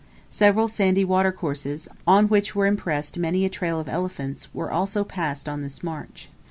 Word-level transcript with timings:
Several 0.31 0.67
sandy 0.67 1.05
watercourses, 1.05 1.87
on 2.07 2.27
which 2.27 2.55
were 2.55 2.65
impressed 2.65 3.19
many 3.19 3.45
a 3.45 3.49
trail 3.49 3.79
of 3.79 3.87
elephants, 3.87 4.51
were 4.51 4.71
also 4.71 5.03
passed 5.03 5.47
on 5.47 5.61
this 5.61 5.83
march. 5.83 6.31